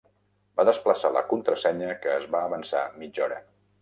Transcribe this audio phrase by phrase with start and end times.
[0.61, 3.39] Va desplaçar la "contrasenya", que es va avançar mitja hora.